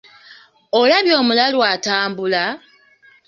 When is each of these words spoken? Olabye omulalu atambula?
Olabye 0.81 1.13
omulalu 1.21 1.59
atambula? 1.73 2.45